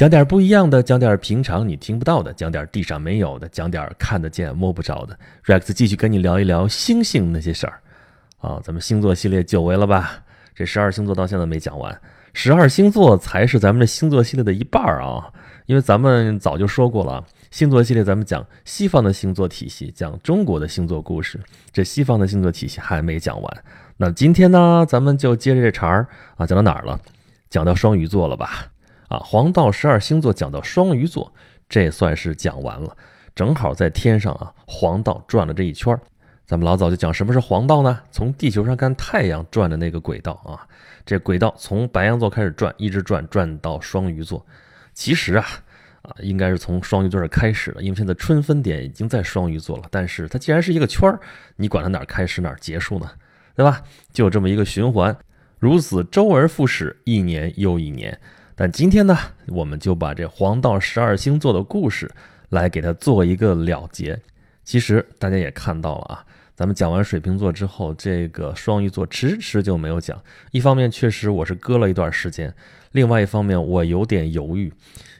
[0.00, 5.14] 讲点不一样的，讲点平常你听不到的，讲点地上没有的，讲点看得见摸不着的。
[5.44, 7.80] Rex 继续跟你聊一聊星星那些事儿
[8.38, 10.22] 啊，咱们星座系列久违了吧？
[10.54, 12.00] 这十二星座到现在没讲完，
[12.32, 15.30] 十二星座才是咱们这星座系列的一半啊，
[15.66, 21.38] 因为咱们早就说过了，星座系列咱们讲西方的星座体系，讲中国的星座故事，
[21.74, 23.64] 这西方的星座体系还没讲完。
[23.98, 26.08] 那今天呢，咱们就接着这茬儿
[26.38, 26.98] 啊，讲到哪儿了？
[27.50, 28.69] 讲到双鱼座了吧？
[29.10, 31.32] 啊，黄道十二星座讲到双鱼座，
[31.68, 32.96] 这算是讲完了。
[33.34, 36.00] 正好在天上啊，黄道转了这一圈儿。
[36.46, 38.00] 咱们老早就讲什么是黄道呢？
[38.12, 40.62] 从地球上看太阳转的那个轨道啊，
[41.04, 44.46] 这轨道从白羊座开始转，一直转转到双鱼座。
[44.94, 45.44] 其实啊，
[46.02, 49.84] 啊，应该是从双鱼座这开始的，因为现在春分点已经在双鱼座了。
[49.90, 51.18] 但是它既然是一个圈儿，
[51.56, 53.10] 你管它哪儿开始哪儿结束呢？
[53.56, 53.82] 对吧？
[54.12, 55.16] 就这么一个循环，
[55.58, 58.16] 如此周而复始，一年又一年。
[58.62, 62.12] 但今天呢，我们就把这黄道十二星座的故事
[62.50, 64.20] 来给它做一个了结。
[64.64, 70.22] 其实大家也看到了啊，咱们讲完水瓶座之后，这个双鱼座迟迟就没有讲。
[70.50, 72.54] 一方面确实我是搁了一段时间，
[72.92, 74.70] 另外一方面我有点犹豫，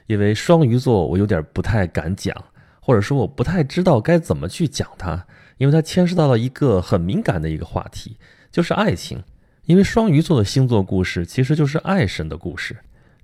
[0.05, 2.35] 因为双鱼座我有点不太敢讲，
[2.79, 5.25] 或者说我不太知道该怎么去讲它，
[5.57, 8.17] 因为它牵涉到了一个很敏感的一个话题，
[8.51, 9.23] 就是爱情。
[9.63, 12.77] 因为双鱼座的星座故事其实就是爱神的故事。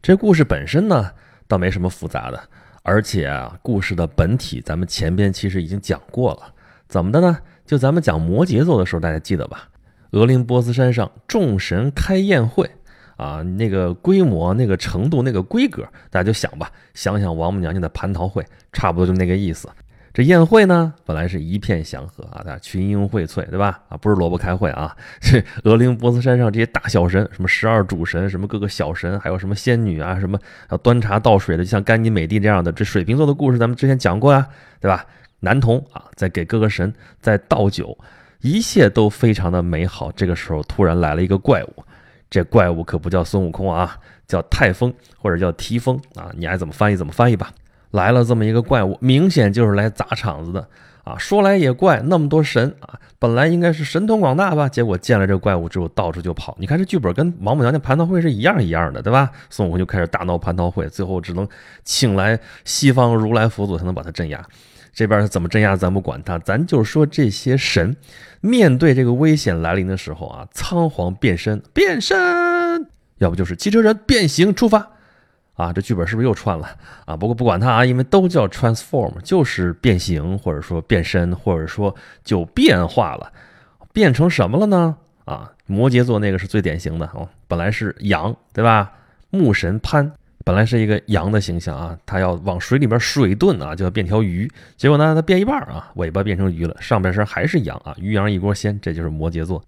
[0.08, 1.12] 这故事本身呢，
[1.50, 2.42] 倒没什么复杂的，
[2.82, 6.54] 而且啊，故事的本体咱们前边其实已经讲过了。
[6.88, 7.40] 怎么的呢？
[7.66, 9.68] 就咱们讲摩羯座的时候，大家记得吧？
[10.12, 12.72] 俄林波斯山上众神开宴会
[13.18, 19.70] 啊，那个规模、那个程度、那个规格，大家就想吧，想想王母娘娘的蟠桃会，差不多就那个意思。
[20.18, 23.80] 这宴会呢，本来是一片祥和啊，大家群英荟萃，对吧？
[23.88, 24.98] 啊，不是萝卜开会啊。
[25.22, 30.40] 这俄林波斯山上这些大小神，什么十二主神，什么各个小神，还有什么仙女啊，什么
[30.72, 32.72] 要端茶倒水的，就像甘妮美蒂这样的。
[32.72, 34.44] 这水瓶座的故事咱们之前讲过呀，
[34.82, 35.06] 对吧？
[35.42, 37.96] 男童啊，在给各个神在倒酒，
[38.42, 40.12] 一切都非常的美好。
[40.14, 41.84] 这个时候突然来了一个怪物，
[42.28, 43.96] 这怪物可不叫孙悟空啊，
[44.28, 47.52] 叫泰风或者叫提风啊，你爱怎么翻译怎么翻译吧。
[47.92, 50.68] 来了这么一个怪物，明显就是来砸场子的
[51.04, 51.18] 啊！
[51.18, 56.56] 说来也怪，那么多神啊，本来应该是神通广大吧，结果见了这怪物之后，到处就跑。
[56.60, 59.32] 你看这剧本跟王母娘娘蟠桃会是一样一样的，对吧？
[59.50, 61.48] 孙悟空就开始大闹蟠桃会，最后只能
[61.84, 64.46] 请来西方如来佛祖才能把他镇压。
[64.94, 67.96] 这边他怎么镇压，咱不管他，咱就说这些神
[68.42, 72.18] 面对这个危险来临的时候啊，仓皇变身，变身，
[73.20, 74.97] 要不就是汽车人变形出发。
[75.58, 76.70] 啊，这剧本是不是又串了
[77.06, 77.18] 啊？
[77.18, 83.30] 不过不管它啊，因为都叫 transform，就是变形或者说变身，或者说就变化了，
[83.92, 84.96] 变成什么了呢？
[85.26, 88.92] 啊，摩羯座那个是最典型的哦，本来是羊，对吧？
[89.30, 90.10] 木神潘
[90.46, 99.62] 本来是一个羊的形象啊，他要往水里边水遁啊，就要变条鱼，结果呢，他变一半啊，尾巴变成鱼了，上半身还是羊啊，鱼羊一锅鲜，这就是摩羯座。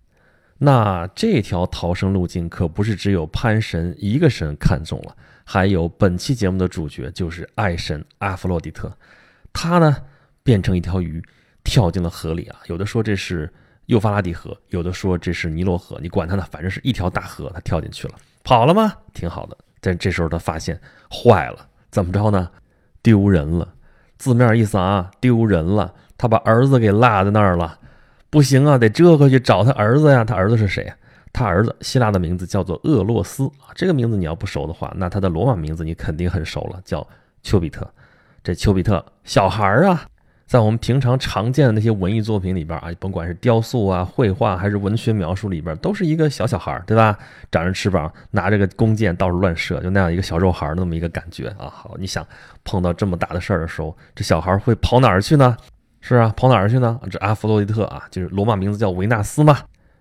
[0.61, 5.15] 那这条逃生路径可不是只有潘神一个神看中了。
[5.45, 8.91] 还有本期节目的主角就是爱神阿弗洛狄特，
[9.51, 9.97] 他呢
[10.43, 11.23] 变成一条鱼，
[11.63, 12.59] 跳进了河里啊。
[12.67, 13.51] 有的说这是
[13.87, 18.93] 幼发拉底河，有的说这是尼罗河，你管他呢，反正是一条大河，他跳进去了，跑了吗？
[19.13, 19.57] 挺好的。
[19.81, 22.51] 但这时候他发现坏了，怎么着呢？
[23.01, 23.73] 丢人了，
[24.17, 25.93] 字面意思啊，丢人了。
[26.17, 27.78] 他把儿子给落在那儿了，
[28.29, 30.23] 不行啊，得折回去找他儿子呀。
[30.23, 30.95] 他儿子是谁呀？
[31.31, 37.07] 他儿子希腊的名字叫做厄洛斯啊，这个名字你要不熟的话，那他的罗马名字你肯定很熟了，叫
[37.44, 37.88] 丘比特。
[38.44, 40.06] 这丘比特小孩儿啊，
[40.47, 47.18] 在我们平常常见的那些文艺作品里边啊，甭管是雕塑啊、绘画还是文学描述里边，都是一个小小孩儿，对吧？
[47.51, 51.69] 长着翅膀，拿着个弓箭到处乱射，就那样一个小肉孩儿那么一个感觉啊。
[51.72, 52.25] 好，你想
[52.63, 55.56] 碰到这么大的事儿的时候，这小孩会跑哪儿去呢？
[56.01, 56.99] 是啊，跑哪儿去呢？
[57.09, 59.59] 这阿弗洛狄特啊，就是罗马名字叫维纳斯嘛。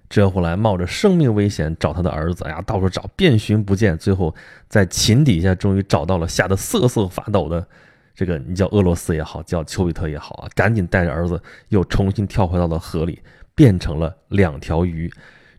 [0.08, 4.34] 这回来冒着生命危险找他的儿子哎呀，到处找，遍寻不见，最后
[4.66, 7.66] 在琴底下终于找到了，吓得瑟瑟发抖的
[8.14, 11.38] 这个，你叫俄罗斯也好，叫丘比特也好啊，赶紧带着儿子
[11.68, 13.20] 又重新跳回到了河里，
[13.54, 15.12] 变成了两条鱼。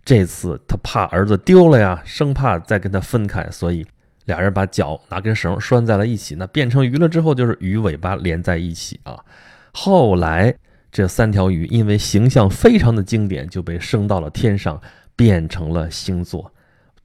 [0.04, 3.86] 这次他怕儿子丢了呀，生怕再跟他分开，所以
[4.26, 6.34] 俩人把脚拿根绳拴在了一起。
[6.34, 9.20] 那变成鱼了之后，就是鱼尾巴连在一起啊。
[9.82, 10.54] 后来。
[10.92, 14.82] 这三条鱼因为形象非常的经典，就被升到了天上，
[15.16, 16.52] 变成了星座。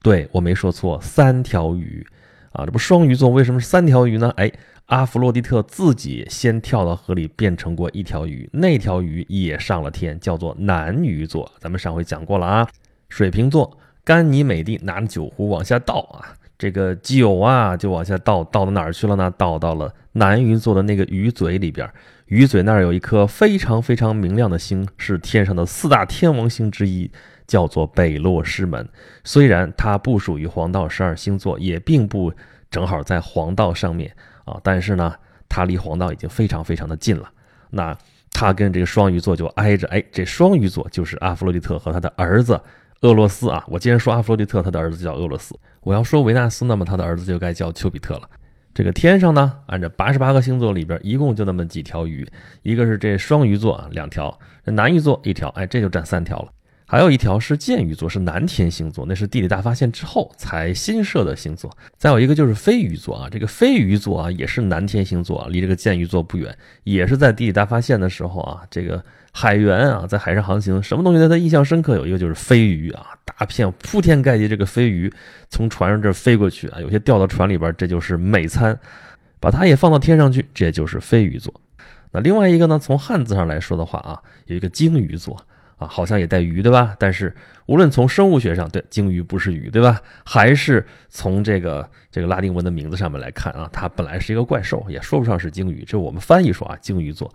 [0.01, 2.03] 对我没说错，三条鱼
[2.51, 4.33] 啊，这不双鱼座为什么是三条鱼呢？
[4.37, 4.51] 哎，
[4.87, 11.51] 阿弗洛狄特自己先跳到河里变成过一条鱼，那条鱼也上了天，叫做男鱼座。
[11.59, 12.67] 咱们上回讲过了啊。
[13.09, 19.31] 水瓶座，甘尼美蒂拿着酒壶往下倒啊，这个酒啊就往下倒，倒到哪儿去了呢？
[19.37, 21.89] 倒到了南鱼座的那个鱼嘴里边。
[22.27, 27.11] 鱼嘴那儿有一颗非常非常明亮的星，是天上的四大天王星之一，
[27.45, 28.87] 叫做北落师门。
[29.23, 32.33] 虽然它不属于黄道十二星座，也并不
[32.71, 34.11] 正好在黄道上面
[34.45, 35.13] 啊，但是呢，
[35.47, 37.29] 它离黄道已经非常非常的近了。
[37.69, 37.95] 那
[38.31, 42.59] 它跟这个双鱼座就挨着，哎，这双鱼座就是阿弗洛狄特和他的儿子
[43.05, 43.63] 俄罗斯啊。
[43.67, 48.29] 我既然说阿弗洛狄特，他的儿子叫俄罗斯，我要说维纳斯，那么他的儿子就该叫丘比特了。
[48.73, 52.27] 这个天上呢，按照八十八个星座里边，一共就那么几条鱼，
[52.61, 54.29] 一个是这双鱼座啊，两条；
[54.65, 56.49] 这南鱼座一条，哎，这就占三条了。
[56.87, 61.75] 还有一条是剑鱼座，是南天星座，那是地理大发现之后才新设的星座。
[61.97, 71.95] 再有一个就是飞鱼座啊，这个飞鱼座啊也是南天星座，啊离这个剑鱼座不远，也是在地理大发现的时候啊，这个海员啊在海上航行，什么东西对他印象深刻？
[71.95, 75.11] 有一个就是飞鱼啊，大片铺天盖地这个飞鱼
[75.49, 78.79] 从船上这飞过去啊，有些掉到船里边，这就是美餐，
[79.39, 81.51] 把它也放到天上去，这就是飞鱼座。
[82.11, 85.35] 那另外一个呢，从汉字上来说的话啊，有一个鲸鱼座。
[85.77, 86.95] 啊，好像也带鱼，对吧？
[86.97, 87.35] 但是
[87.65, 90.01] 无论从生物学上，对鲸鱼不是鱼，对吧？
[90.23, 95.83] 还是从这个这个拉丁文的名字上面来看啊，它本来是一个怪兽，也说不上是鲸鱼。
[95.85, 97.31] 这我们翻译说啊，鲸鱼座。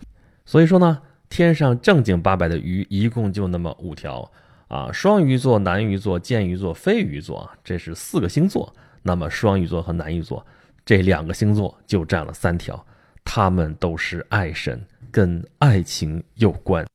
[0.47, 4.31] 所以说呢，天上正经八百的鱼一共就那么五条
[4.69, 8.73] 啊，双鱼座、南鱼座、剑鱼座、飞鱼座，这是四个星座。
[9.03, 10.45] 那么双鱼座和南鱼座
[10.85, 12.85] 这两个星座就占了三条，
[13.25, 16.87] 他们都是爱神，跟爱情有关。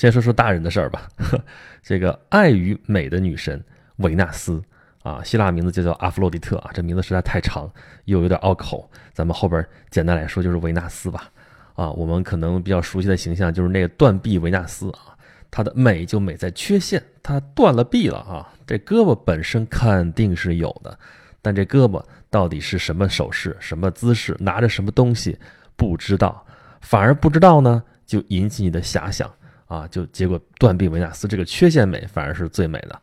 [0.00, 1.06] 先说说大人的事儿吧。
[1.84, 3.62] 这个爱与美的女神
[3.96, 4.62] 维纳斯
[5.02, 7.70] 啊，希腊名字就叫阿弗洛狄特啊，这名字实在太长，
[8.06, 8.90] 又有点拗口。
[9.12, 11.30] 咱们后边简单来说就是维纳斯吧。
[11.74, 15.12] 啊，我们可能比较熟悉的形象就是那个断臂维纳斯啊，
[15.50, 18.50] 她的美就美在缺陷，她断了臂了啊。
[18.66, 20.98] 这胳膊本身肯定是有的，
[21.42, 25.38] 但这胳膊到底是什么手势、什么姿势、拿着什么东西，
[25.76, 26.42] 不知道。
[26.80, 29.30] 反而不知道呢，就引起你的遐想。
[29.70, 33.00] 啊，就结果断臂维纳斯这个缺陷美反而是最美的，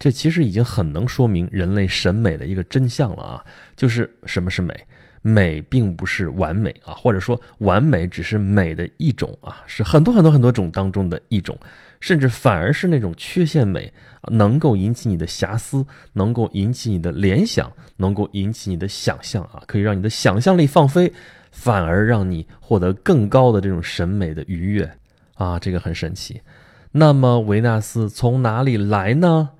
[0.00, 3.44] 这其实已经很能说明人类审美的一个真相了啊，
[3.76, 4.74] 就是什么是美？
[5.22, 11.56] 美并不是完美啊，或者说完美只是美的一种啊，是很多很多很多种当中的一种，
[12.00, 13.92] 甚至反而是那种缺陷美，
[14.32, 21.12] 能够引起你的遐思，能够引起你的联想，能够引起你的想象啊，可以让你的想象力放飞，
[21.52, 24.90] 反而让你获得更高的这种审美的愉悦。
[25.38, 26.42] 啊，这个很神奇。
[26.92, 29.50] 那么维纳斯从哪里来呢？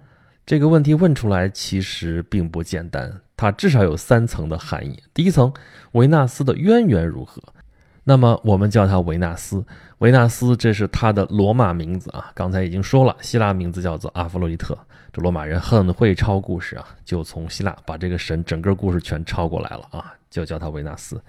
[0.45, 5.03] 这个问题问出来其实并不简单，它至少有三层的含义。
[5.13, 5.53] 第一层，
[5.93, 7.43] 维纳斯的渊源如何？
[8.05, 9.63] 那么我们叫他维纳斯。
[9.99, 12.33] 维纳斯这是他的罗马名字啊。
[12.35, 14.77] 刚才已经说了，希腊名字叫做阿弗洛狄特。
[15.13, 21.23] 这罗马人很会抄故事啊，就从希腊把这个神整个故事全抄过来了啊，就叫他维纳斯。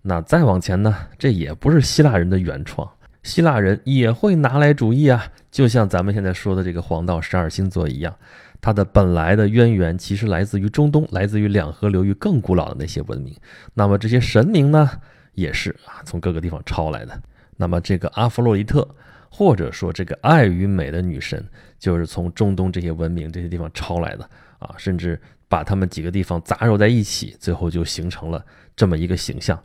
[0.00, 2.88] 那再往前呢，这也不是希腊人的原创。
[3.22, 8.16] 希腊人也会拿来主义啊，就像咱们现在说的这个黄道十二星座一样，
[8.60, 13.36] 它的本来的渊源其实来自于中东，来自于两河流域更古老的那些文明。
[13.74, 14.90] 那么这些神明呢，
[15.34, 17.22] 也是啊从各个地方抄来的。
[17.56, 18.88] 那么这个阿弗洛狄特，
[19.30, 21.46] 或者说这个爱与美的女神，
[21.78, 24.28] 就是从中东这些文明这些地方抄来的
[24.58, 28.42] 啊，甚至把他们几个地方杂糅在一起，最后就形成了
[28.74, 29.62] 这么一个形象。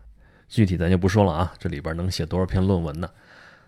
[0.50, 3.10] 具体咱就不说了啊，这里边能写多少篇论文呢？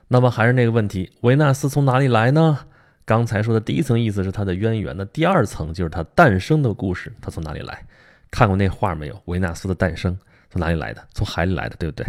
[0.07, 2.59] 那么还是那个问题，维纳斯从哪里来呢？
[3.05, 7.85] 刚才说的第一层意思是它的渊源，那第二层就是它诞生的故事，它从哪里来？
[8.29, 9.21] 看过那画没有？
[9.25, 10.17] 维纳斯的诞生
[10.49, 11.01] 从哪里来的？
[11.13, 12.05] 从海里来的，对不对？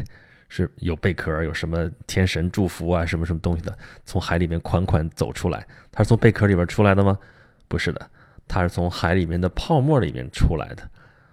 [0.48, 5.66] 是有贝壳，有什么天神祝福啊，什么什么东西的，从海里面款款走出来。
[5.92, 7.18] 它是从贝壳里边出来的吗？
[7.68, 8.10] 不是的，
[8.48, 10.82] 它是从海里面的泡沫里面出来的。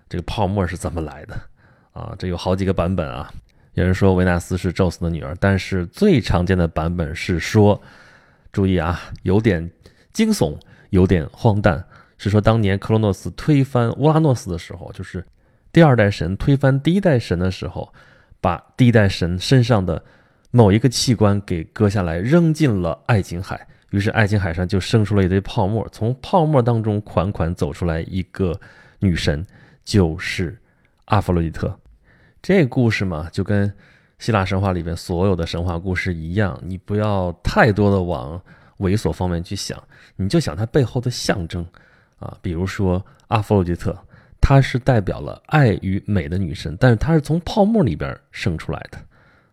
[0.09, 1.35] 这个泡沫是怎么来的？
[1.93, 3.31] 啊，这有好几个版本啊。
[3.75, 7.81] 有人说维纳斯是宙斯的女儿，但是最常见的版本是说，
[8.53, 9.69] 注意啊，有点
[10.13, 10.57] 惊悚，
[10.91, 11.85] 有点荒诞，
[12.17, 15.25] 是说当年克罗诺斯推翻乌拉诺斯的时候，就是
[15.73, 17.93] 第二代神推翻第一代神的时候，
[18.39, 20.01] 把第一代神身上的
[20.51, 28.57] 某一个器官给割下来扔进了爱琴海，于是爱琴海上就生出了一堆泡沫，从泡沫当中款款走出来一个
[28.99, 29.45] 女神，
[29.83, 30.57] 就是
[31.05, 31.77] 阿佛洛狄特。
[32.47, 33.73] 这故事嘛，就跟
[34.19, 38.39] 希腊神话里边所有的神话故事一样，你不要太多的往
[38.77, 39.83] 猥琐方面去想，
[40.15, 41.65] 你就想它背后的象征
[42.19, 42.37] 啊。
[42.43, 43.97] 比如说阿弗洛狄特，
[44.39, 48.99] 她是代表了爱与美的女神，但是她是从泡沫里边生出来的。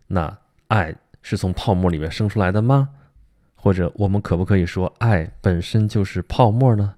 [0.05, 2.89] 那爱是从泡沫里边生出来的吗？
[3.55, 6.93] 或者我们可不可以说爱本身就是泡沫呢？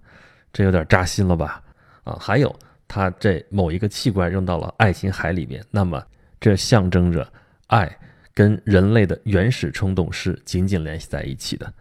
[0.51, 1.63] 这有点扎心了吧？
[2.03, 2.53] 啊，还有
[2.87, 6.03] 他这某一个器官扔到了爱琴海里面，那么
[6.39, 7.27] 这象征着
[7.67, 7.97] 爱
[8.33, 11.71] 跟人类的原始冲动是紧紧联系在一起的。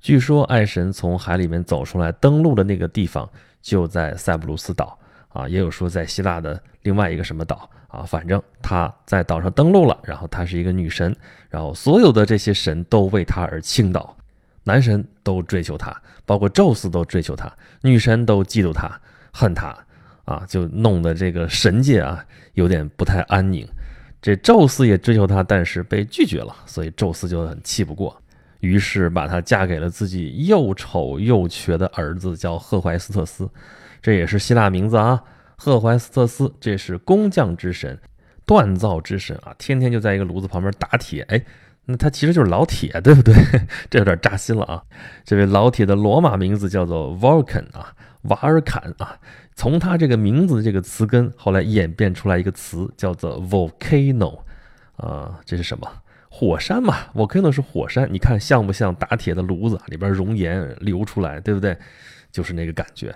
[0.00, 3.28] 据说爱神从海里面走出来，登陆的那个地方
[3.60, 4.98] 就在塞浦路斯岛
[5.30, 11.14] 啊，也有说在希腊的另外一个什么岛啊，反正他在岛上登陆了，然后她是一个女神，
[11.50, 14.16] 然后所有的这些神都为她而倾倒。
[14.64, 15.94] 男神都追求她，
[16.26, 17.50] 包括宙斯都追求她，
[17.80, 19.00] 女神都嫉妒她、
[19.32, 19.76] 恨她，
[20.28, 23.66] 啊，就弄得这个神界啊有点不太安宁。
[24.20, 28.20] 这宙斯也追求她，但是被拒绝了，所以宙斯就很气不过，
[28.60, 33.48] 于是把她嫁给了自己又丑又瘸的儿子，叫赫淮斯特斯。
[34.02, 35.22] 这也是希腊名字啊，
[35.56, 37.98] 赫淮斯特斯，这是工匠之神、
[38.46, 41.42] 锻造之神啊，天天就在一个炉子旁边打铁，哎。
[41.90, 43.34] 那他其实就是老铁，对不对？
[43.88, 44.82] 这有点扎心了啊！
[45.24, 47.94] 这位老铁的罗马名字叫做 Vulcan 啊，
[48.24, 49.18] 瓦尔坎啊。
[49.58, 54.38] 从他这个名字这个词根，后来演变出来一个词叫做 volcano
[54.96, 55.90] 啊，这是什么？
[56.28, 58.08] 火山嘛，volcano 是火山。
[58.08, 61.76] 你看像不像打铁的炉子里边熔岩流出来，对不对？
[62.30, 63.12] 就是那个感觉。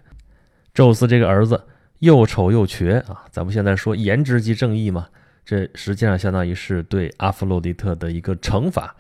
[0.75, 1.63] 宙斯这个儿子
[2.01, 5.07] 又丑又瘸啊，咱们现在说颜值即正义嘛。
[5.45, 8.93] 这实际上相当于是对阿弗洛狄特的一个惩罚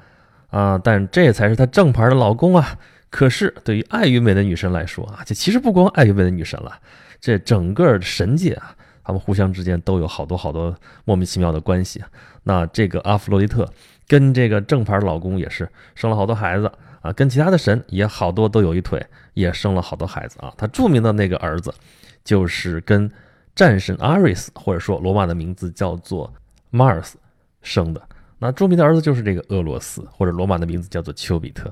[0.50, 2.78] 啊，但这才是他正牌的老公啊。
[3.10, 6.78] 可是对于爱与美的女神来说啊，这其实不光爱与美的女神了，
[7.22, 10.76] 这整个神界啊，他们互相之间都有好多好多
[11.06, 12.04] 莫名其妙的关系。
[12.42, 13.66] 那这个阿弗洛狄特
[14.06, 19.02] 跟这个正牌老公也是生了好多孩子啊，跟其他的神也好多都有一腿，
[19.32, 20.52] 也生了好多孩子啊。
[20.58, 21.72] 他著名的那个儿子
[22.22, 23.10] 就是跟。
[23.54, 26.32] 战神阿瑞斯，或者说罗马的名字叫做
[26.70, 27.12] Mars
[27.60, 28.00] 生的，
[28.38, 31.70] 那著名的儿子就是这个俄罗斯，或者罗马的名字叫做丘比特，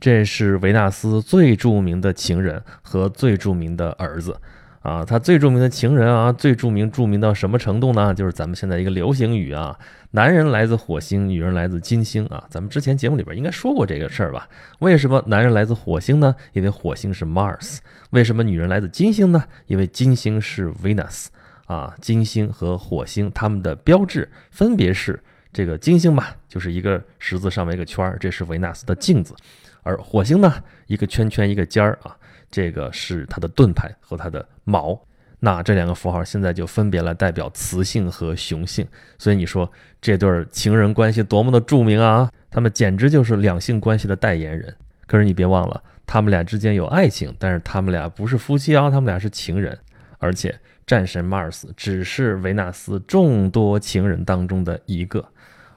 [0.00, 4.34] 这是维纳斯最著名的情人和最著名的儿子。
[4.80, 8.14] 啊，他最著名的情人啊，最著名著名到什么程度呢？
[8.14, 9.78] 就是咱们现在一个流行语啊，
[10.12, 12.42] 男人来自火星，女人来自金星啊。
[12.48, 14.48] 咱们之前节目里边应该说过这个事儿吧？
[14.78, 16.34] 为什么男人来自火星呢？
[16.54, 17.78] 因为火星是 Mars。
[18.08, 19.44] 为什么女人来自金星呢？
[19.66, 21.26] 因为金星是 Venus。
[21.66, 25.22] 啊，金星和火星它们的标志分别是
[25.52, 29.34] 这个金星吧，就是一个十字上面一个圈儿，这是维纳斯的镜子；
[29.82, 30.52] 而火星呢，
[30.86, 32.16] 一个圈圈一个尖儿啊。
[32.50, 35.00] 这个是它的盾牌和它的矛，
[35.38, 38.86] 那这两个符号现在就分别来代表雌性和雄性，
[39.18, 42.30] 所以你说这对情人关系多么的著名啊！
[42.50, 44.74] 他们简直就是两性关系的代言人。
[45.06, 49.78] 可是你别忘了，他们俩之间有爱情，但是他们俩不是夫妻啊，他们俩是情人。
[50.18, 55.24] 而且战神马尔斯只是维纳斯众多情人当中的一个，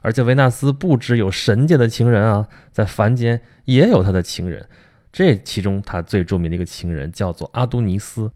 [0.02, 4.68] 而且维纳斯不只有神界的情人啊，在凡间也有他的情人。
[5.14, 8.28] 这其中，他最著名的一个情人叫做阿都尼斯。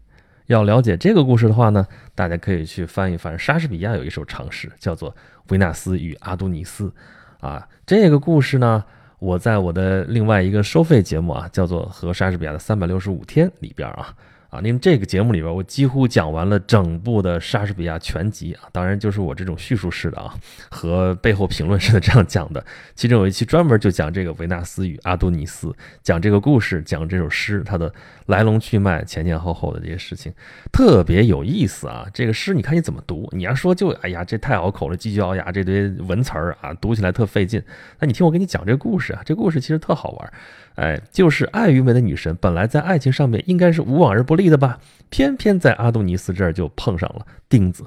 [0.45, 5.11] 要了解这个故事的话呢，大家可以去翻一翻莎士比亚有一首长诗，叫做
[5.49, 6.85] 《维纳斯与阿都尼斯》。
[7.45, 8.85] 啊，这个故事呢，
[9.19, 14.15] 我在我的另外一个收费节目啊，叫做《和莎士比亚的三百六十五天》里边啊。
[14.49, 20.33] 啊，因为这个节目里边，我几乎讲完了整部的莎士比亚全集啊，当然就是我这种叙述式的啊，
[20.71, 22.65] 和背后评论式的这样讲的。
[22.95, 27.93] 其中有一期专门就讲这个维纳斯与阿多尼斯，讲这个故事，讲这首诗它的
[28.25, 30.33] 来龙去脉、前前后后的这些事情，
[30.71, 32.07] 特别有意思啊。
[32.11, 33.29] 这个诗你看你怎么读？
[33.31, 37.61] 你要说就哎呀，这太拗口了，唧唧咬牙这堆文词儿啊，读起来特费劲。
[37.99, 40.33] 那你听我给你讲这个故事啊，这故事其实特好玩。
[40.79, 47.83] 哎，就是爱与美的女神，本来在爱情上面应该是无往而不利的吧，偏偏在阿杜尼斯这儿就碰上了钉子，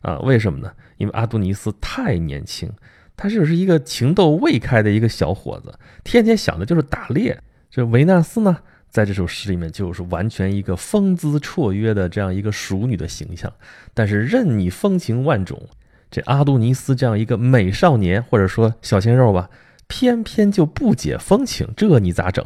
[0.00, 0.72] 啊，为什么呢？
[0.96, 2.72] 因为阿杜尼斯太年轻，
[3.14, 7.38] 他就是一个情窦未开的一个小伙子，天天想的就是打猎。
[7.70, 8.56] 这维纳斯呢，
[8.88, 13.52] 在这首诗里面就是完全一个风姿绰约的这样一个淑女的形象，
[13.92, 15.68] 但是任你风情万种，
[16.10, 19.50] 这阿杜尼斯这样一个美少年或者说小鲜肉吧。
[19.90, 22.42] 偏偏就不解风情，这你咋整？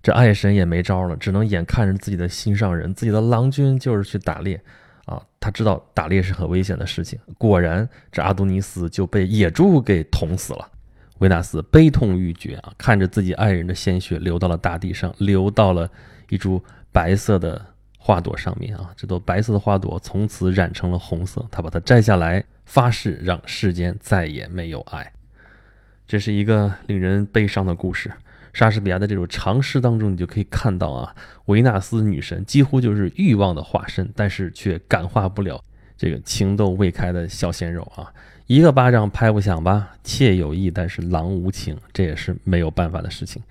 [0.00, 4.62] 这爱神也没招了，只能眼看着自己的心上人，自己的郎君就是去打猎
[5.06, 5.20] 啊。
[5.40, 10.70] 他知道打猎是很危险的事情，果然这阿多尼斯就被野猪给捅死了。
[11.18, 15.90] 维纳斯悲痛欲绝啊，看着自己爱人的鲜血流到了大地上，流到了
[16.28, 17.60] 一株白色的
[17.98, 18.90] 花朵上面啊。
[18.96, 25.12] 这朵白色的花朵从此染成了红色，他把它摘下来，发誓让世间再也没有爱。
[26.06, 28.10] 这是一个令人悲伤的故事。
[28.52, 31.14] 莎士比亚的这首长诗当中，你就可以看到啊，
[31.46, 35.60] 维纳斯女神几乎就是欲望的化身，但是却感化不了
[35.96, 38.12] 这个情窦未开的小鲜肉啊。
[38.46, 39.90] 一个巴掌拍不响吧？
[40.04, 43.42] 妾有意，但是郎无情，这也是没有办法的事情。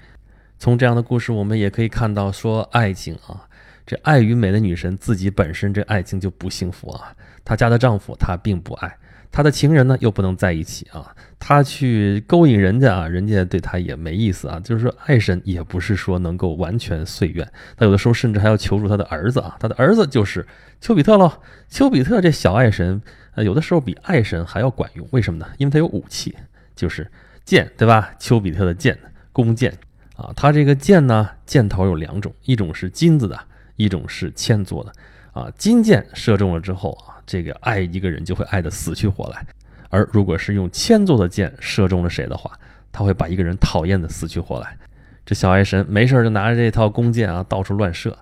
[0.57, 3.47] 从这样的故事，我们也可以看到，说爱情啊，
[3.85, 8.95] 这爱与美的女神自己本身这爱情就不幸福啊，她家的丈夫她并不爱。
[9.33, 14.59] 他的情人呢又不能在一起啊，他去勾引人家啊，人家对他也没意思啊。
[14.59, 17.43] 就是说，爱神也不是说能够完全遂愿，
[17.75, 19.57] 他有的时候甚至还要求助他的儿子啊。
[19.59, 20.45] 他的儿子就是
[20.79, 21.33] 丘比特喽。
[21.67, 23.01] 丘比特这小爱神，
[23.33, 25.07] 呃，有的时候比爱神还要管用。
[25.09, 25.47] 为什么呢？
[25.57, 26.35] 因为他有武器，
[26.75, 27.09] 就是
[27.43, 28.13] 剑，对吧？
[28.19, 28.95] 丘比特的剑，
[29.31, 29.73] 弓箭
[30.15, 30.31] 啊。
[30.35, 33.39] 他这个箭呢，箭头有两种，一种是金子的，
[33.77, 34.93] 一种是铅做的
[35.31, 35.51] 啊。
[35.57, 37.12] 金箭射中了之后啊。
[37.25, 39.45] 这个爱一个人就会爱得死去活来，
[39.89, 42.51] 而如果是用千做的箭射中了谁的话，
[42.91, 44.77] 他会把一个人讨厌的死去活来。
[45.25, 48.17] 这小爱神没事就拿着这套弓箭啊到处乱射。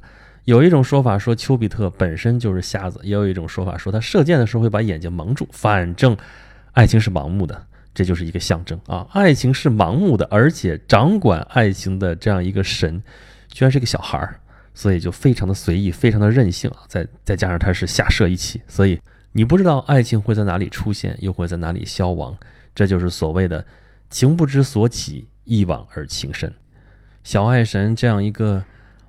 [0.46, 5.48] 有一种说法说丘比特本身就是瞎子，也有一种说法说他射箭的时候会把眼睛蒙住。
[5.51, 6.17] 反正
[6.74, 9.05] 爱情是盲目的，这就是一个象征啊！
[9.12, 13.01] 爱情是盲目的，而且掌管爱情的这样一个神，
[13.50, 14.39] 居然是个小孩儿。
[14.74, 16.84] 所以就非常的随意，非常的任性啊！
[16.88, 19.00] 再再加上他是下设一起，所以
[19.34, 22.38] 你不知道爱情会在哪里出现，又会在哪里消亡。
[22.74, 23.66] 这就是所谓的
[24.10, 26.54] “情不知所起，一往而情深”。
[27.24, 28.63] 小爱神这样一个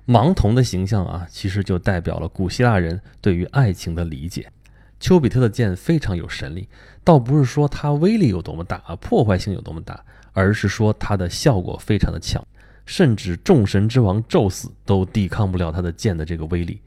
[0.05, 4.51] 盲童的形象啊，其实就代表了古希腊人对于爱情的理解。
[4.99, 6.69] 丘比特的箭非常有神力，
[7.03, 10.03] 倒不是说它威力有多么大啊，破坏性有多么大，
[10.33, 12.45] 而是说它的效果非常的强。
[12.85, 16.79] 甚至众神之王宙斯都抵抗不了他的剑的这个威力。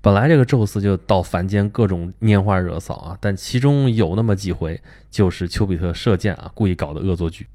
[0.00, 7.46] 本来这个宙斯就到凡间各种拈花惹草啊，但其中有那么几回就是丘比特射箭啊，故意搞的恶作剧。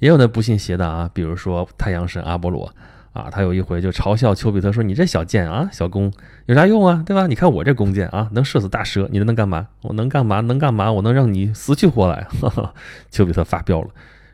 [0.00, 2.74] 也有那不信邪的啊，比如说太阳神阿波罗
[3.12, 6.12] 啊，他有一回就嘲笑丘比特说：“你这小箭啊，小弓
[6.46, 7.04] 有啥用啊？
[7.06, 7.28] 对吧？
[7.28, 9.68] 你看我这弓箭啊，能射死大蛇，你能干嘛？
[9.82, 10.40] 我能干嘛？
[10.40, 10.90] 能干嘛？
[10.90, 12.26] 我能让你死去活来。
[13.12, 13.90] ”丘比特发飙了，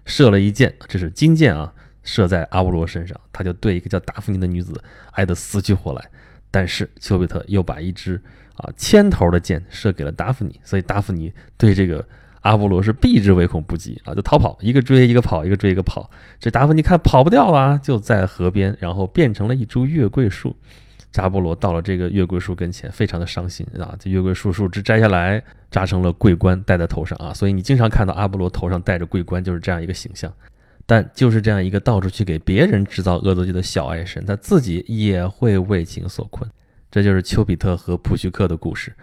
[0.06, 1.75] 射了一箭，这是金箭啊。
[2.09, 6.03] 射在阿波罗身上，他就对一个叫达芙妮的女子爱得死去活来。
[6.50, 8.19] 但是丘比特又把一支
[8.57, 12.03] 啊铅头的箭射给了达芙妮，所以达芙妮对这个
[12.41, 16.11] 阿波罗是避之唯恐不及啊，就逃跑，一个追一个跑，一个追一个跑。
[16.41, 20.57] 这达芙妮看跑不掉了，就在河边，然后变成了一株月桂树。
[21.16, 27.35] 阿波罗到了这个月桂树跟前，非常的伤心啊，这月桂树树枝摘下来，扎成了桂冠，戴在头上啊。
[27.35, 30.33] 所以你经常看到阿波罗头上戴着桂冠，就是这样一个形象。
[30.90, 36.51] 但就是这样一个到处去给别人制造恶作剧的小爱神，他自己也会为情所困。
[36.90, 38.94] 这就是丘比特和普绪克的故事。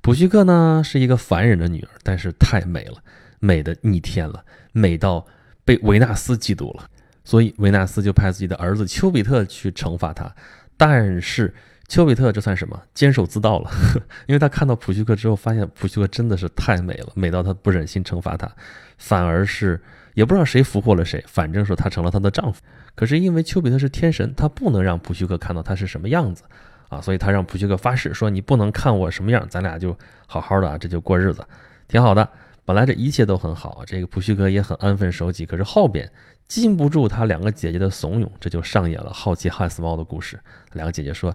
[0.00, 3.02] 普绪克呢是一个凡人的女儿，但是太美了，
[3.40, 5.26] 美的逆天了，美到
[5.64, 6.88] 被维纳斯嫉妒了。
[7.24, 10.32] 所以维纳斯就派自己的儿子丘比特去惩罚她。
[10.76, 11.52] 但是
[11.88, 12.80] 丘比特这算什么？
[12.94, 13.70] 坚守自盗了，
[14.26, 18.50] 因为他看到普绪克之后，发现普绪克真的是太美了，美到他不忍心惩罚她，
[18.98, 19.80] 反而是。
[20.14, 22.62] 也不知道谁俘获了谁，反正说她成了他的丈夫。
[22.94, 26.44] 可是因为丘比特是天神，他不能让普绪克看到他是什么样子
[26.88, 31.44] 啊，所以他让普绪克发誓说：“你不能看我什么样，咱俩就好好的啊，这就过日子，
[31.88, 32.28] 挺好的。”
[32.64, 35.44] 本来这一切都很好，这个普绪克也很安分守己。
[35.44, 36.08] 可是后边
[36.46, 40.38] 禁不住他两个姐姐的怂恿，这就上演了好奇害死猫的故事。
[40.74, 41.34] 两个姐姐说：“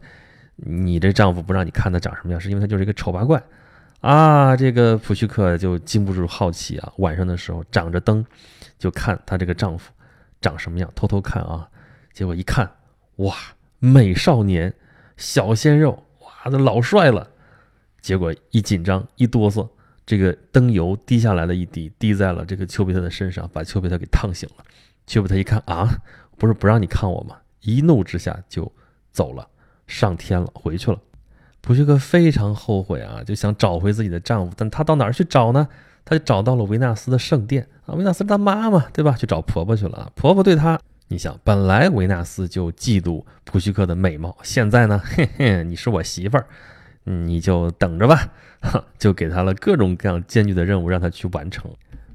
[0.65, 3.41] 你这丈夫不让你看他长什么样，是因为他就是一个丑八怪。”
[4.01, 8.25] 啊，这个普绪克就禁不住好奇啊，晚上的时候长着灯。
[8.77, 9.91] 就看他这个丈夫
[10.39, 11.67] 长什么样，偷偷看啊，
[12.13, 12.71] 结果一看，
[13.17, 13.35] 哇，
[13.79, 14.73] 美少年，
[15.17, 17.29] 小鲜肉，哇，那老帅了。
[18.01, 19.67] 结果一紧张一哆嗦，
[20.05, 24.63] 这个灯油滴下来了一滴，滴在了这个丘比特的身上，把丘比特给烫醒了。
[25.05, 26.01] 丘比特一看啊，
[26.37, 27.35] 不是不让你看我吗？
[27.59, 28.71] 一怒之下就
[29.11, 29.45] 走了，
[29.89, 30.99] 上天了，回去了。
[31.61, 35.67] 普绪克非常后悔啊，就想找回自己的丈夫，但他到哪儿去找呢？
[36.05, 39.11] 他就找到了维纳斯的圣殿啊，维纳斯是他妈妈，对吧？
[39.17, 40.11] 去找婆婆去了。
[40.15, 46.45] 婆婆对他，你想，本来维纳斯就嫉妒普绪克的美貌，现在呢，嘿嘿，你是我媳妇儿，
[47.03, 48.29] 你就等着吧，
[48.97, 51.69] 就给他了各种各样艰巨的任务，让他去完成。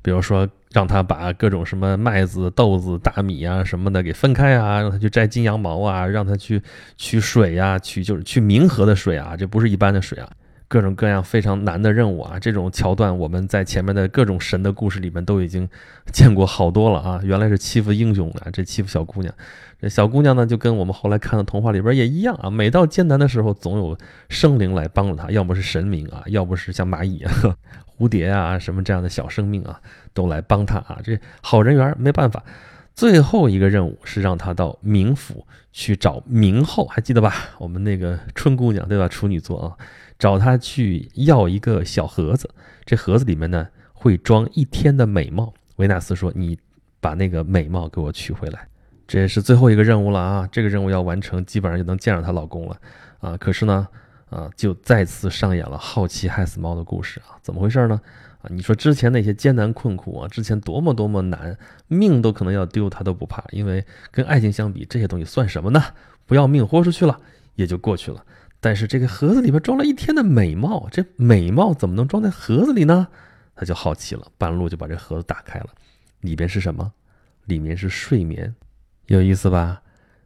[0.05, 6.61] 比如说，让他把各种什么麦子、豆子、大米啊什么的给分开啊，让他去摘金羊毛啊，让他去
[6.99, 10.29] 取水呀，取就是去冥河的水啊，这不是一般的水啊。
[10.67, 15.69] 各种各样非常难的任务啊，这种桥段我们在前面的各种神的故事里面都已经
[16.11, 17.21] 见过好多了啊！
[17.23, 19.33] 原来是欺负英雄的，这欺负小姑娘。
[19.81, 22.51] 这小姑娘呢，就跟我们后来看的童话里边也一样啊。
[22.51, 23.97] 每到艰难的时候，总有
[24.29, 27.33] 生灵来帮助她，要不是神明啊，要不是像蚂蚁啊、
[27.97, 29.81] 蝴蝶啊什么这样的小生命啊，
[30.13, 30.99] 都来帮她啊。
[31.05, 32.43] 这好人缘没办法。
[32.95, 37.35] 最后一个任务是让她到冥府去找冥后，还记得吧？
[37.59, 39.07] 我们那个春姑娘对吧？
[39.07, 39.77] 处女座啊。
[40.25, 42.49] 找他去要一个小盒子，
[42.87, 45.53] 这盒子里面呢会装一天的美貌。
[45.77, 46.59] 维纳斯说：“你
[46.99, 48.67] 把那个美貌给我取回来。”
[49.07, 50.49] 这也是最后一个任务了啊！
[50.51, 52.81] 这个任务要完成，基本上就能见着她老公了
[53.19, 53.37] 啊！
[53.37, 53.87] 可是呢，
[54.31, 57.37] 啊，就再次上演了好奇害死猫的故事啊！
[57.43, 58.01] 怎么回事呢？
[58.41, 61.55] 啊，你说之前那些艰难困苦啊，之前多么多么难，
[61.87, 65.83] 命都可能要丢，他都不怕，因为跟爱情相比，这些东西算什么呢？
[66.25, 67.21] 不要命豁出去了，
[67.57, 68.25] 也就过去了。
[68.65, 73.09] 但是这个盒子里边装了一天的美貌，这美貌怎么能装在盒子里呢？
[73.55, 75.67] 他就好奇了，半路就把这盒子打开了，
[76.23, 76.91] 里边是什么？
[77.45, 78.55] 里面是睡眠，
[79.09, 79.83] 有意思吧？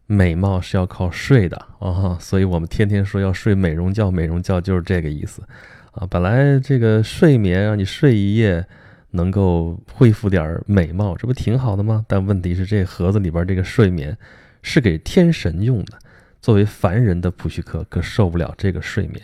[0.07, 5.43] 美貌是要靠睡的啊，所以我们天天说要睡美容觉，美容觉就是这个意思
[5.91, 6.07] 啊。
[6.09, 8.65] 本来这个睡眠让你睡一夜，
[9.11, 12.05] 能够恢复点美貌，这不挺好的吗？
[12.07, 14.17] 但问题是这盒子里边这个睡眠
[14.63, 15.99] 是给天神用的，
[16.41, 19.21] 作为凡人的普须克可受不了这个睡眠。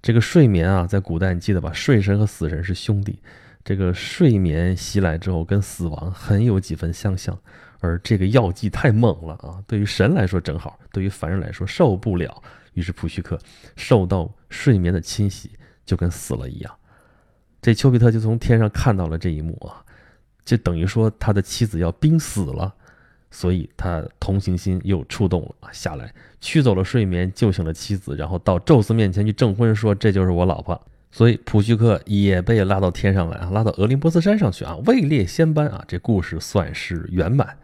[0.00, 1.72] 这个睡眠啊，在古代你记得吧？
[1.72, 3.20] 睡神和死神是兄弟。
[3.64, 7.38] 这个睡眠袭来之后，跟死亡很有几分相像，
[7.80, 9.62] 而这个药剂太猛了啊！
[9.66, 12.42] 对于神来说正好，对于凡人来说受不了。
[12.74, 13.38] 于是普须克
[13.76, 15.50] 受到睡眠的侵袭，
[15.84, 16.74] 就跟死了一样。
[17.60, 19.84] 这丘比特就从天上看到了这一幕啊，
[20.44, 22.74] 就等于说他的妻子要病死了，
[23.30, 30.80] 所以他同情心又触动了，下来驱走了睡眠，救醒了妻子，然后到宙斯面前去证婚，说这就是我老婆。
[31.10, 37.56] 所以普须克也被拉到天上来啊，拉到俄林波斯山上去啊，位列仙班啊，这故事算是圆满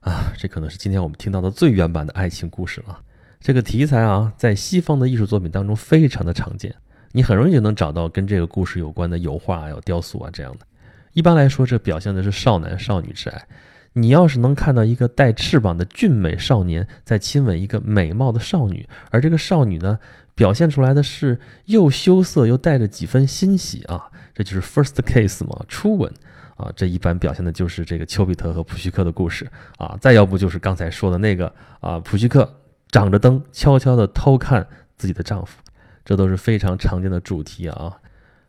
[0.00, 3.00] 啊，这可能是今天我们听到的最圆满的爱情故事了。
[3.40, 6.74] 这个题材啊，在西方的艺术作品当中非常的常见，
[7.10, 10.66] 你很容易就能找到跟这个故事有关的油画、有雕塑啊这样的。
[11.12, 13.46] 一般来说，这表现的是少男少女之爱。
[13.94, 19.98] 你要是能看到一个带翅膀的俊美少年在亲吻一个美貌的少女，而这个少女呢？
[20.36, 26.12] 表现出来的是又羞涩又带着几分欣喜啊，这就是 first case 嘛，初吻
[26.56, 32.52] 啊，这一般表现的就是这个丘比特和普希克的故事啊，再要不就是刚才说的那个啊，普希克
[32.90, 35.62] 掌着灯悄悄地偷看自己的丈夫，
[36.04, 37.92] 这都是非常常见的主题啊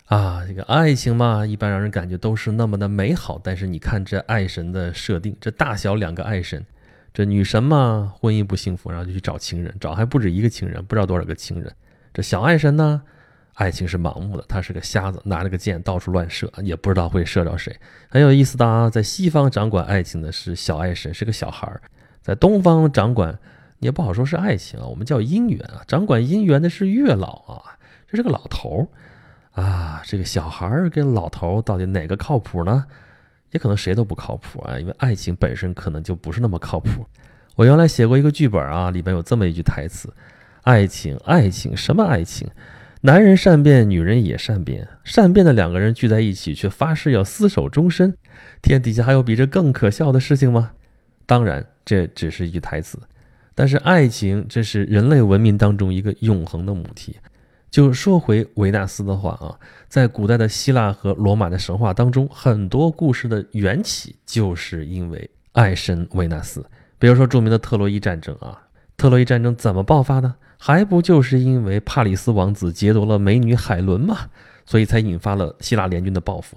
[0.06, 6.64] 啊，这个爱情嘛，一般让人感觉都是那么的美好，但是你看这爱神的设定，这大小两个爱神。
[7.12, 11.74] 这女神嘛，婚姻不幸福，然后就去找情人，找还不止一个情人，不知道多少个情人。
[12.14, 13.02] 这小爱神呢，
[13.54, 17.76] 爱情是盲目的，他是个瞎子，拿了个箭到处乱射，也不知道会射着谁。
[18.10, 21.80] 很有意思的啊，在西方掌管爱情的是小爱神，是个小孩儿；
[22.22, 23.40] 在东方掌管，
[23.80, 28.88] 也不好说是爱情啊，我们叫姻缘啊，掌管姻缘的是月老啊，这是个老头儿
[29.56, 30.02] 啊。
[30.06, 32.86] 这个小孩儿跟老头到底哪个靠谱呢？
[33.52, 37.06] 也可能谁都不靠谱啊，因为爱情本身可能就不是那么靠谱。
[37.56, 40.14] 我原来写过一个剧本啊，里边有这么一句台词
[40.64, 42.50] ：“爱情，爱情，什么爱情？
[43.02, 48.18] 男人善变，女人也善变，善变的两个人聚在一起，却发誓要厮守终身。
[48.62, 50.72] 天底下还有比这更可笑的事情吗？”
[51.26, 53.00] 当然，这只是一句台词，
[53.56, 57.16] 但是爱情，这是人类文明当中一个永恒的母题。
[57.76, 59.60] 就说回维纳斯的话啊，
[59.90, 66.66] 在古代的希腊和罗马的神话当中，很多故事的缘起就是因为爱神维纳斯。
[66.98, 68.58] 比如说著名的特洛伊战争啊，
[68.96, 70.36] 特洛伊战争怎么爆发的？
[70.58, 74.20] 还不就是因为帕里斯王子劫夺了美女海伦嘛，
[74.66, 76.56] 所以才引发了希腊联军的报复。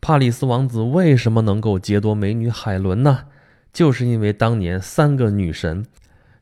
[0.00, 3.24] 帕里斯王子为什么能够劫夺美女海伦呢？
[3.72, 5.84] 就是因为当年三个女神，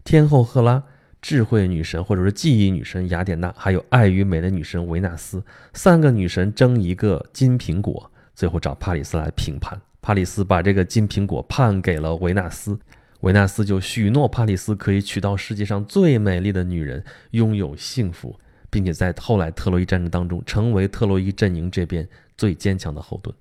[0.04, 0.82] 天后赫拉。
[1.20, 5.42] 智慧女神，或者是记忆女神雅典娜，还有爱与美的女神维纳斯，
[5.74, 9.80] 三个女神争一个金苹果，最后找帕里斯来评判。
[10.02, 12.78] 帕里斯把这个金苹果判给了维纳斯，
[13.20, 18.34] 维纳斯就许诺帕里斯可以娶到世界上最美丽的女人，拥有幸福，
[18.70, 23.34] 并且在后来特洛伊战争当中成为特洛伊阵营这边最坚强的后盾。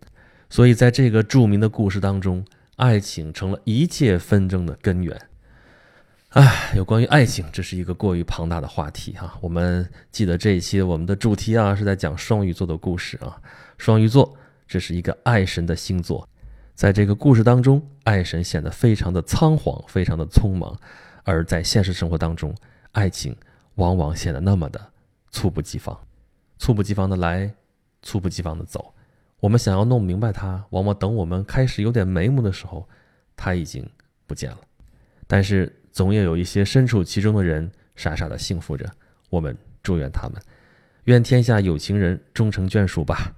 [0.50, 2.44] 所以在这个著名的故事当中，
[2.76, 5.18] 爱情成了一切纷争的根源。
[6.30, 9.36] 唉，有关于爱情，这是一个过于庞大的话题哈。
[9.42, 13.42] 我们记得这一期我们的主题啊，是在讲双鱼座的故事啊。
[13.80, 14.38] 双鱼座
[14.68, 16.30] 这是一个爱神的星座，
[16.76, 20.72] 在这个故事当中，爱神显得非常的仓皇，非常的匆忙；
[21.24, 22.54] 而在现实生活当中，
[22.92, 23.36] 爱情
[23.76, 24.80] 往往显得那么的
[25.32, 26.00] 猝不及防，
[26.60, 27.52] 猝不及防的来，
[28.04, 28.94] 猝不及防的走。
[29.40, 32.88] 我们想要弄明白它，往往等我们开始有点眉目的时候，
[33.36, 33.84] 它已经
[34.28, 34.60] 不见了。
[35.26, 35.76] 但是。
[36.00, 38.90] 总也有一些身处其中的人傻傻的幸福着，
[39.30, 40.42] 我们祝愿他们，
[41.04, 43.34] 愿天下有情人终成眷属吧。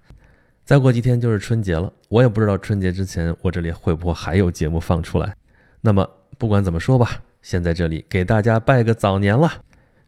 [0.64, 5.36] 再过几天就是春节了，我也不知道春节之前我这里会不会还有节目放出来。
[5.82, 9.52] 那么不管怎么说吧，先在这里给大家拜个早年了，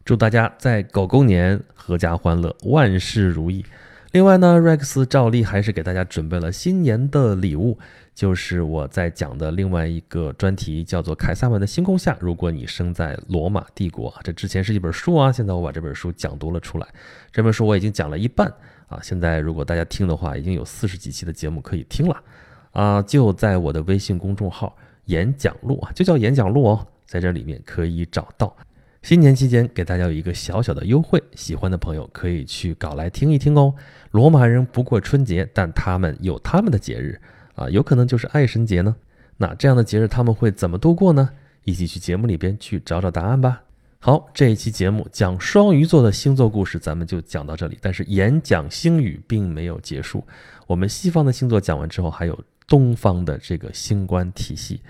[0.04, 3.66] 祝大家在狗狗年阖家欢乐，万事如意。
[4.12, 7.80] 另外呢，Rex 照例还是给大家准备了新年的礼物，
[8.14, 12.12] 就是我在讲的另外一个专题，叫做《凯撒们的星空下》。
[12.20, 16.86] 如果你生在罗马帝国，这之前是一本书啊，现在我把这本书讲读了出来。
[17.32, 18.46] 这本书我已经讲了一半
[18.86, 22.22] 啊，现在如果大家听的话，已经有四十几期的节目可以听了
[22.70, 28.56] 啊，就在我的微信公众号“演讲录”啊，就叫演讲录哦，在这里面可以找到。
[29.02, 33.74] 新年期间给大家有一个小小的优惠，喜欢的朋友可以去搞来听一听哦。
[34.12, 37.20] 罗马人不过春节，但他们有他们的节日
[37.54, 38.96] 啊，有可能就是爱神节呢。
[39.36, 41.30] 那这样的节日他们会怎么度过呢？
[41.64, 43.62] 一起去节目里边去找找答案吧。
[43.98, 47.78] 好，这一期节目讲双鱼座的星座故事，咱们就讲到这里。
[47.80, 50.22] 但是演讲星语并没有结束，
[50.66, 54.82] 我们西方的星座讲完之后，还有东方的这个星官体系，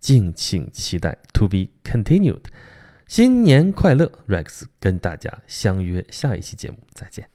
[0.00, 1.16] 敬请期待。
[1.34, 2.44] To be continued。
[3.06, 7.31] 新年快乐，Rex 跟大家相约下一期节目，再见。